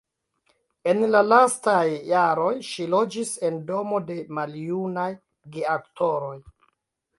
En 0.93 1.03
la 1.15 1.19
lastaj 1.31 1.83
jaroj 2.13 2.49
ŝi 2.69 2.89
loĝis 2.95 3.35
en 3.49 3.61
domo 3.69 4.01
de 4.09 4.19
maljunaj 4.41 5.07
geaktoroj. 5.59 6.37